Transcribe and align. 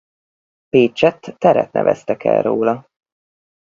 Pécsett 0.69 1.21
teret 1.37 1.71
neveztek 1.71 2.23
el 2.23 2.41
róla. 2.41 2.89